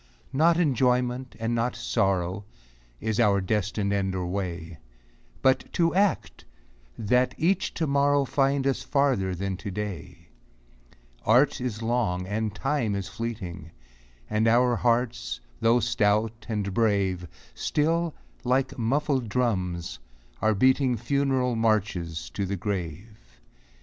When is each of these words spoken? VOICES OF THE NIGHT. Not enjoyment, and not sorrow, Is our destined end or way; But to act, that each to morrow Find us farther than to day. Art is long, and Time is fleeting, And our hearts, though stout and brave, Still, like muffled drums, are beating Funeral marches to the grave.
VOICES 0.01 0.09
OF 0.09 0.17
THE 0.17 0.17
NIGHT. 0.17 0.37
Not 0.39 0.57
enjoyment, 0.57 1.35
and 1.39 1.53
not 1.53 1.75
sorrow, 1.75 2.43
Is 2.99 3.19
our 3.19 3.39
destined 3.39 3.93
end 3.93 4.15
or 4.15 4.25
way; 4.25 4.79
But 5.43 5.71
to 5.73 5.93
act, 5.93 6.43
that 6.97 7.35
each 7.37 7.75
to 7.75 7.85
morrow 7.85 8.25
Find 8.25 8.65
us 8.65 8.81
farther 8.81 9.35
than 9.35 9.57
to 9.57 9.69
day. 9.69 10.29
Art 11.23 11.61
is 11.61 11.83
long, 11.83 12.25
and 12.25 12.55
Time 12.55 12.95
is 12.95 13.09
fleeting, 13.09 13.73
And 14.27 14.47
our 14.47 14.77
hearts, 14.77 15.39
though 15.59 15.79
stout 15.79 16.47
and 16.49 16.73
brave, 16.73 17.27
Still, 17.53 18.15
like 18.43 18.79
muffled 18.79 19.29
drums, 19.29 19.99
are 20.41 20.55
beating 20.55 20.97
Funeral 20.97 21.55
marches 21.55 22.31
to 22.31 22.47
the 22.47 22.55
grave. 22.57 23.37